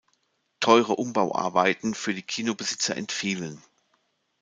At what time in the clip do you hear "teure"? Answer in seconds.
0.59-0.95